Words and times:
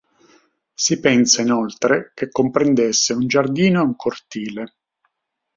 Si 0.73 0.99
pensa 0.99 1.43
inoltre 1.43 2.09
che 2.15 2.29
comprendesse 2.31 3.13
un 3.13 3.27
giardino 3.27 3.81
e 3.81 3.83
un 3.85 3.95
cortile. 3.95 4.77